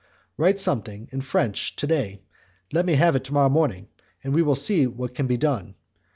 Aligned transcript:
Write 0.35 0.59
something 0.59 1.07
in 1.11 1.21
French 1.21 1.75
to 1.75 1.85
day, 1.85 2.23
let 2.73 2.87
me 2.87 2.95
have 2.95 3.15
it 3.15 3.23
to 3.25 3.33
morrow 3.33 3.49
morning, 3.49 3.87
and 4.23 4.33
we 4.33 4.41
will 4.41 4.55
see 4.55 4.87
what 4.87 5.13
can 5.13 5.27
be 5.27 5.37
done. 5.37 5.75